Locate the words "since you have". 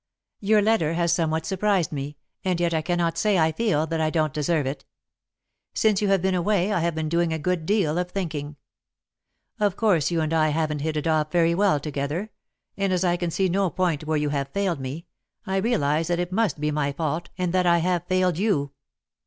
5.75-6.23